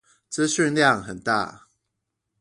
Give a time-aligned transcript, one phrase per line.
[0.31, 1.67] 資訊量很大